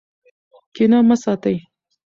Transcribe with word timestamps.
کینه 0.75 0.99
مه 1.07 1.15
ساتئ. 1.23 1.57